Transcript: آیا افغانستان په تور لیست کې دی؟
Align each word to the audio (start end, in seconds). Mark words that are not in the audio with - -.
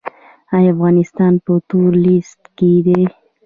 آیا 0.55 0.69
افغانستان 0.73 1.33
په 1.45 1.53
تور 1.69 1.91
لیست 2.03 2.41
کې 2.57 2.71
دی؟ 2.85 3.01